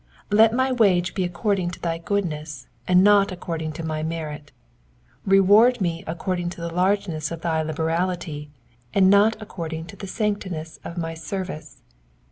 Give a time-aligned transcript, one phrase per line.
[0.31, 4.51] Let my wage be according to thy goodness, and nut according to my merit.
[5.27, 8.49] Reward m^ according to the largeness of thy liberality,
[8.95, 11.83] ana not according to the scantk ness of my service.